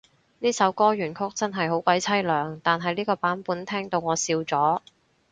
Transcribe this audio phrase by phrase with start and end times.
[0.39, 4.79] 呢首歌原曲真係好鬼淒涼，但係呢個版本聽到我笑咗